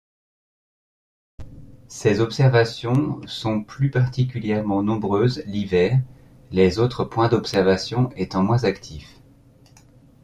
[1.87, 5.99] Ces observations sont plus particulièrement nombreuses l'hiver,
[6.49, 9.21] les autres points d'observation étant moins actifs.